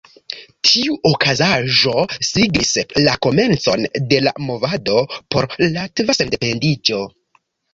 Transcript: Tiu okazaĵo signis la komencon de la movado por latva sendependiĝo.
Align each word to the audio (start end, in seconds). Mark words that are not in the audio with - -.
Tiu 0.67 0.95
okazaĵo 1.09 1.93
signis 2.29 2.71
la 3.07 3.13
komencon 3.27 3.85
de 4.15 4.23
la 4.29 4.35
movado 4.49 4.97
por 5.37 5.49
latva 5.77 6.17
sendependiĝo. 6.23 7.05